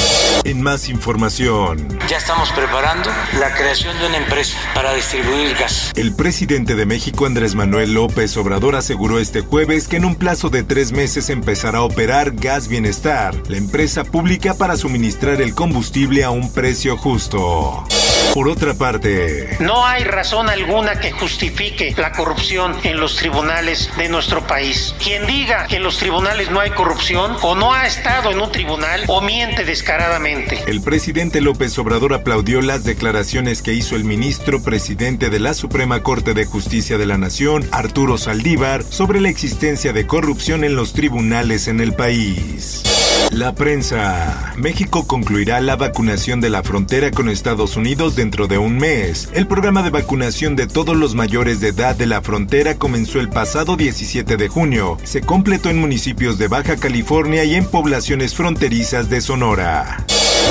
En 0.44 0.62
más 0.62 0.88
información. 0.88 1.98
Ya 2.08 2.16
estamos 2.16 2.50
preparando 2.52 3.10
la 3.38 3.54
creación 3.54 3.98
de 3.98 4.06
una 4.06 4.16
empresa 4.16 4.56
para 4.74 4.94
distribuir 4.94 5.54
gas. 5.54 5.92
El 5.96 6.14
presidente 6.14 6.76
de 6.76 6.86
México, 6.86 7.26
Andrés 7.26 7.54
Manuel 7.54 7.92
López 7.92 8.38
Obrador, 8.38 8.69
aseguró 8.76 9.18
este 9.18 9.40
jueves 9.40 9.88
que 9.88 9.96
en 9.96 10.04
un 10.04 10.14
plazo 10.14 10.50
de 10.50 10.62
tres 10.62 10.92
meses 10.92 11.30
empezará 11.30 11.78
a 11.78 11.82
operar 11.82 12.32
Gas 12.32 12.68
Bienestar, 12.68 13.34
la 13.48 13.56
empresa 13.56 14.04
pública 14.04 14.54
para 14.54 14.76
suministrar 14.76 15.40
el 15.40 15.54
combustible 15.54 16.24
a 16.24 16.30
un 16.30 16.52
precio 16.52 16.96
justo. 16.96 17.84
Por 18.32 18.48
otra 18.48 18.74
parte, 18.74 19.56
no 19.58 19.84
hay 19.84 20.04
razón 20.04 20.48
alguna 20.48 21.00
que 21.00 21.10
justifique 21.10 21.94
la 21.96 22.12
corrupción 22.12 22.76
en 22.84 23.00
los 23.00 23.16
tribunales 23.16 23.90
de 23.98 24.08
nuestro 24.08 24.46
país. 24.46 24.94
Quien 25.02 25.26
diga 25.26 25.66
que 25.66 25.76
en 25.76 25.82
los 25.82 25.98
tribunales 25.98 26.48
no 26.50 26.60
hay 26.60 26.70
corrupción 26.70 27.36
o 27.42 27.56
no 27.56 27.72
ha 27.74 27.88
estado 27.88 28.30
en 28.30 28.40
un 28.40 28.52
tribunal 28.52 29.02
o 29.08 29.20
miente 29.20 29.64
descaradamente. 29.64 30.62
El 30.68 30.80
presidente 30.80 31.40
López 31.40 31.76
Obrador 31.78 32.14
aplaudió 32.14 32.62
las 32.62 32.84
declaraciones 32.84 33.62
que 33.62 33.74
hizo 33.74 33.96
el 33.96 34.04
ministro 34.04 34.62
presidente 34.62 35.28
de 35.28 35.40
la 35.40 35.52
Suprema 35.52 36.02
Corte 36.02 36.32
de 36.32 36.44
Justicia 36.44 36.98
de 36.98 37.06
la 37.06 37.18
Nación, 37.18 37.68
Arturo 37.72 38.16
Saldívar, 38.16 38.84
sobre 38.84 39.20
la 39.20 39.28
existencia 39.28 39.92
de 39.92 40.06
corrupción 40.06 40.62
en 40.62 40.76
los 40.76 40.92
tribunales 40.92 41.66
en 41.66 41.80
el 41.80 41.94
país. 41.94 42.84
La 43.30 43.54
prensa. 43.54 44.52
México 44.56 45.06
concluirá 45.06 45.60
la 45.60 45.76
vacunación 45.76 46.40
de 46.40 46.50
la 46.50 46.62
frontera 46.62 47.10
con 47.10 47.28
Estados 47.28 47.76
Unidos 47.76 48.16
dentro 48.16 48.48
de 48.48 48.58
un 48.58 48.76
mes. 48.76 49.28
El 49.32 49.46
programa 49.46 49.82
de 49.82 49.90
vacunación 49.90 50.56
de 50.56 50.66
todos 50.66 50.96
los 50.96 51.14
mayores 51.14 51.60
de 51.60 51.68
edad 51.68 51.94
de 51.94 52.06
la 52.06 52.22
frontera 52.22 52.76
comenzó 52.76 53.20
el 53.20 53.28
pasado 53.28 53.76
17 53.76 54.36
de 54.36 54.48
junio. 54.48 54.98
Se 55.04 55.20
completó 55.20 55.70
en 55.70 55.78
municipios 55.78 56.38
de 56.38 56.48
Baja 56.48 56.76
California 56.76 57.44
y 57.44 57.54
en 57.54 57.66
poblaciones 57.66 58.34
fronterizas 58.34 59.08
de 59.08 59.20
Sonora. 59.20 60.04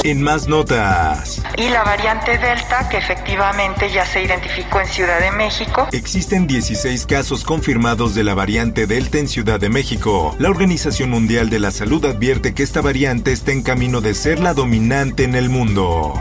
En 0.03 0.21
más 0.21 0.47
notas. 0.47 1.41
Y 1.57 1.69
la 1.69 1.83
variante 1.83 2.37
Delta, 2.37 2.87
que 2.89 2.97
efectivamente 2.97 3.89
ya 3.91 4.05
se 4.05 4.23
identificó 4.23 4.79
en 4.79 4.87
Ciudad 4.87 5.19
de 5.19 5.31
México. 5.31 5.87
Existen 5.91 6.47
16 6.47 7.05
casos 7.05 7.43
confirmados 7.43 8.15
de 8.15 8.23
la 8.23 8.33
variante 8.33 8.87
Delta 8.87 9.17
en 9.17 9.27
Ciudad 9.27 9.59
de 9.59 9.69
México. 9.69 10.35
La 10.39 10.49
Organización 10.49 11.09
Mundial 11.09 11.49
de 11.49 11.59
la 11.59 11.71
Salud 11.71 12.05
advierte 12.05 12.53
que 12.53 12.63
esta 12.63 12.81
variante 12.81 13.31
está 13.31 13.51
en 13.51 13.61
camino 13.61 14.01
de 14.01 14.13
ser 14.13 14.39
la 14.39 14.53
dominante 14.53 15.23
en 15.23 15.35
el 15.35 15.49
mundo. 15.49 16.13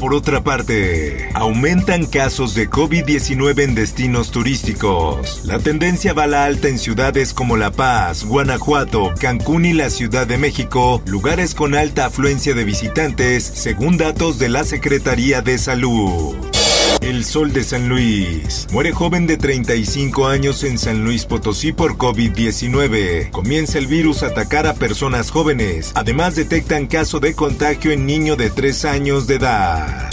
Por 0.00 0.14
otra 0.14 0.42
parte, 0.42 1.30
aumentan 1.34 2.06
casos 2.06 2.54
de 2.54 2.68
COVID-19 2.68 3.62
en 3.62 3.74
destinos 3.74 4.30
turísticos. 4.30 5.44
La 5.44 5.58
tendencia 5.58 6.12
va 6.12 6.24
a 6.24 6.26
la 6.26 6.44
alta 6.44 6.68
en 6.68 6.78
ciudades 6.78 7.32
como 7.32 7.56
La 7.56 7.70
Paz, 7.70 8.24
Guanajuato, 8.24 9.14
Cancún 9.18 9.64
y 9.64 9.72
la 9.72 9.90
Ciudad 9.90 10.26
de 10.26 10.38
México, 10.38 11.02
lugares 11.06 11.54
con 11.54 11.74
alta 11.74 12.06
afluencia 12.06 12.54
de 12.54 12.64
visitantes, 12.64 13.44
según 13.44 13.96
datos 13.96 14.38
de 14.38 14.48
la 14.48 14.64
Secretaría 14.64 15.40
de 15.42 15.58
Salud. 15.58 16.34
El 17.00 17.24
Sol 17.24 17.52
de 17.52 17.64
San 17.64 17.88
Luis. 17.88 18.66
Muere 18.72 18.92
joven 18.92 19.26
de 19.26 19.36
35 19.36 20.26
años 20.26 20.64
en 20.64 20.78
San 20.78 21.04
Luis 21.04 21.26
Potosí 21.26 21.72
por 21.72 21.96
COVID-19. 21.96 23.30
Comienza 23.30 23.78
el 23.78 23.86
virus 23.86 24.22
a 24.22 24.28
atacar 24.28 24.66
a 24.66 24.74
personas 24.74 25.30
jóvenes. 25.30 25.92
Además 25.94 26.34
detectan 26.34 26.86
caso 26.86 27.20
de 27.20 27.34
contagio 27.34 27.92
en 27.92 28.06
niño 28.06 28.36
de 28.36 28.50
3 28.50 28.84
años 28.86 29.26
de 29.26 29.36
edad. 29.36 30.10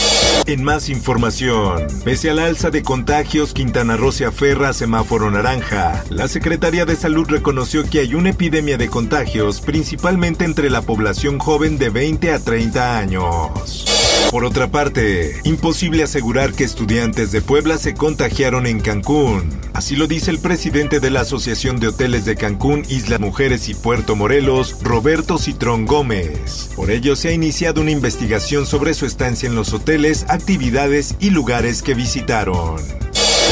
En 0.47 0.63
más 0.63 0.89
información, 0.89 1.87
pese 2.03 2.29
al 2.29 2.39
alza 2.39 2.71
de 2.71 2.81
contagios, 2.81 3.53
Quintana 3.53 3.95
Roo 3.95 4.11
se 4.11 4.25
aferra 4.25 4.69
a 4.69 4.73
semáforo 4.73 5.29
naranja. 5.29 6.03
La 6.09 6.27
Secretaría 6.27 6.85
de 6.85 6.95
Salud 6.95 7.27
reconoció 7.29 7.87
que 7.87 7.99
hay 7.99 8.15
una 8.15 8.31
epidemia 8.31 8.77
de 8.77 8.89
contagios, 8.89 9.61
principalmente 9.61 10.43
entre 10.43 10.69
la 10.69 10.81
población 10.81 11.37
joven 11.37 11.77
de 11.77 11.89
20 11.89 12.33
a 12.33 12.39
30 12.39 12.97
años. 12.97 13.85
Por 14.29 14.45
otra 14.45 14.67
parte, 14.67 15.41
imposible 15.43 16.03
asegurar 16.03 16.53
que 16.53 16.63
estudiantes 16.63 17.31
de 17.31 17.41
Puebla 17.41 17.77
se 17.77 17.93
contagiaron 17.93 18.67
en 18.67 18.79
Cancún. 18.79 19.49
Así 19.73 19.95
lo 19.95 20.07
dice 20.07 20.31
el 20.31 20.39
presidente 20.39 20.99
de 20.99 21.09
la 21.09 21.21
Asociación 21.21 21.79
de 21.79 21.87
Hoteles 21.87 22.25
de 22.25 22.35
Cancún, 22.35 22.83
Isla 22.89 23.17
Mujeres 23.17 23.67
y 23.69 23.73
Puerto 23.73 24.15
Morelos, 24.15 24.77
Roberto 24.83 25.37
Citrón 25.37 25.85
Gómez. 25.85 26.69
Por 26.75 26.91
ello 26.91 27.15
se 27.15 27.29
ha 27.29 27.33
iniciado 27.33 27.81
una 27.81 27.91
investigación 27.91 28.65
sobre 28.65 28.93
su 28.93 29.05
estancia 29.05 29.49
en 29.49 29.55
los 29.55 29.73
hoteles, 29.73 30.25
actividades 30.29 31.15
y 31.19 31.31
lugares 31.31 31.81
que 31.81 31.93
visitaron. 31.93 33.00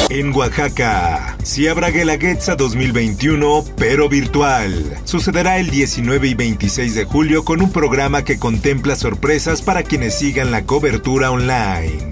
En 0.08 0.34
Oaxaca, 0.36 1.38
si 1.44 1.68
habrá 1.68 1.90
Guelaguetza 1.90 2.56
2021, 2.56 3.66
pero 3.78 4.10
virtual. 4.10 4.98
Sucederá 5.04 5.60
el 5.60 5.70
19 5.70 6.30
y 6.30 6.34
26 6.34 6.96
de 6.96 7.06
julio 7.06 7.44
con 7.44 7.62
un 7.62 7.72
programa 7.72 8.24
que 8.24 8.40
contempla 8.40 8.96
sorpresas 8.96 9.62
para 9.62 9.84
quienes 9.84 10.16
sigan 10.16 10.52
la 10.52 10.66
cobertura 10.66 11.32
online. 11.32 12.10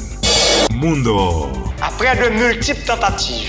Mundo. 0.73 1.73
Après 1.81 2.15
de 2.19 2.29
múltiples 2.29 2.83
tentatives, 2.85 3.47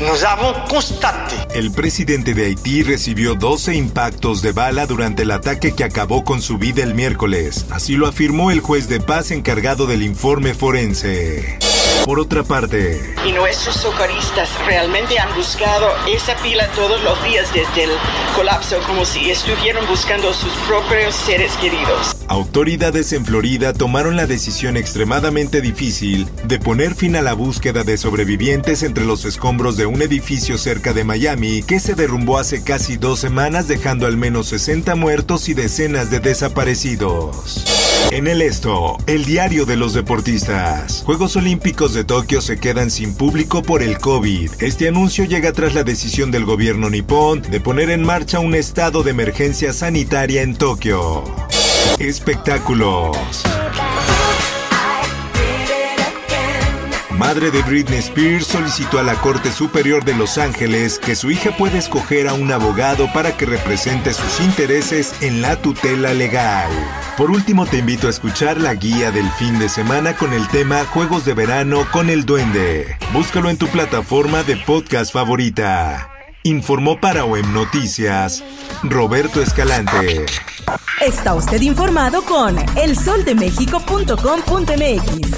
nous 0.00 0.24
avons 0.24 0.54
constaté. 0.68 1.36
El 1.54 1.70
presidente 1.72 2.34
de 2.34 2.46
Haití 2.46 2.82
recibió 2.82 3.34
12 3.34 3.74
impactos 3.74 4.42
de 4.42 4.52
bala 4.52 4.86
durante 4.86 5.22
el 5.22 5.30
ataque 5.30 5.74
que 5.74 5.84
acabó 5.84 6.24
con 6.24 6.42
su 6.42 6.58
vida 6.58 6.82
el 6.82 6.94
miércoles. 6.94 7.66
Así 7.70 7.94
lo 7.94 8.06
afirmó 8.06 8.50
el 8.50 8.60
juez 8.60 8.88
de 8.88 9.00
paz 9.00 9.30
encargado 9.30 9.86
del 9.86 10.02
informe 10.02 10.54
forense. 10.54 11.58
Por 12.04 12.20
otra 12.20 12.42
parte, 12.42 13.14
y 13.26 13.32
nuestros 13.32 13.76
socorristas 13.76 14.48
realmente 14.66 15.18
han 15.18 15.34
buscado 15.36 15.88
esa 16.08 16.34
pila 16.36 16.66
todos 16.74 17.02
los 17.02 17.22
días 17.22 17.52
desde 17.52 17.84
el 17.84 17.90
colapso, 18.34 18.78
como 18.86 19.04
si 19.04 19.30
estuvieran 19.30 19.86
buscando 19.86 20.32
sus 20.32 20.52
propios 20.66 21.14
seres 21.14 21.52
queridos. 21.56 22.16
Autoridades 22.28 23.12
en 23.12 23.24
Florida 23.24 23.72
tomaron 23.72 24.16
la 24.16 24.26
decisión 24.26 24.76
extremadamente 24.76 25.60
difícil 25.60 26.28
de 26.44 26.58
poner 26.58 26.94
fin 26.94 27.16
a 27.16 27.22
la 27.22 27.34
búsqueda 27.34 27.84
de 27.84 27.98
sobrevivientes 27.98 28.82
entre 28.82 29.04
los 29.04 29.24
escombros 29.24 29.76
de 29.76 29.86
un 29.86 30.00
edificio 30.00 30.58
cerca 30.58 30.92
de 30.92 31.04
Miami 31.04 31.62
que 31.62 31.80
se 31.80 31.94
derrumbó 31.94 32.38
hace 32.38 32.62
casi 32.62 32.96
dos 32.96 33.18
semanas 33.18 33.68
dejando 33.68 34.06
al 34.06 34.16
menos 34.16 34.48
60 34.48 34.94
muertos 34.94 35.48
y 35.48 35.54
decenas 35.54 36.10
de 36.10 36.20
desaparecidos. 36.20 37.87
En 38.10 38.26
el 38.26 38.40
esto, 38.40 38.96
el 39.06 39.24
diario 39.24 39.66
de 39.66 39.76
los 39.76 39.92
deportistas. 39.92 41.02
Juegos 41.04 41.36
Olímpicos 41.36 41.92
de 41.92 42.04
Tokio 42.04 42.40
se 42.40 42.58
quedan 42.58 42.90
sin 42.90 43.14
público 43.14 43.62
por 43.62 43.82
el 43.82 43.98
COVID. 43.98 44.50
Este 44.60 44.88
anuncio 44.88 45.24
llega 45.24 45.52
tras 45.52 45.74
la 45.74 45.84
decisión 45.84 46.30
del 46.30 46.44
gobierno 46.44 46.88
nipón 46.88 47.42
de 47.42 47.60
poner 47.60 47.90
en 47.90 48.02
marcha 48.02 48.40
un 48.40 48.54
estado 48.54 49.02
de 49.02 49.10
emergencia 49.10 49.72
sanitaria 49.72 50.42
en 50.42 50.56
Tokio. 50.56 51.24
Espectáculos. 51.98 53.16
Madre 57.18 57.50
de 57.50 57.60
Britney 57.62 57.98
Spears 57.98 58.46
solicitó 58.46 59.00
a 59.00 59.02
la 59.02 59.16
Corte 59.16 59.50
Superior 59.50 60.04
de 60.04 60.14
Los 60.14 60.38
Ángeles 60.38 61.00
que 61.00 61.16
su 61.16 61.32
hija 61.32 61.50
pueda 61.50 61.76
escoger 61.76 62.28
a 62.28 62.34
un 62.34 62.52
abogado 62.52 63.12
para 63.12 63.36
que 63.36 63.44
represente 63.44 64.14
sus 64.14 64.38
intereses 64.40 65.12
en 65.20 65.42
la 65.42 65.56
tutela 65.56 66.14
legal. 66.14 66.70
Por 67.16 67.32
último, 67.32 67.66
te 67.66 67.78
invito 67.78 68.06
a 68.06 68.10
escuchar 68.10 68.60
la 68.60 68.72
guía 68.74 69.10
del 69.10 69.28
fin 69.32 69.58
de 69.58 69.68
semana 69.68 70.14
con 70.14 70.32
el 70.32 70.46
tema 70.46 70.84
Juegos 70.84 71.24
de 71.24 71.34
Verano 71.34 71.88
con 71.90 72.08
el 72.08 72.24
Duende. 72.24 72.96
Búscalo 73.12 73.50
en 73.50 73.56
tu 73.56 73.66
plataforma 73.66 74.44
de 74.44 74.54
podcast 74.56 75.12
favorita. 75.12 76.12
Informó 76.44 77.00
para 77.00 77.24
OEM 77.24 77.52
Noticias 77.52 78.44
Roberto 78.84 79.42
Escalante. 79.42 80.24
Está 81.00 81.34
usted 81.34 81.62
informado 81.62 82.22
con 82.22 82.56
elsoldemexico.com.mx. 82.76 85.37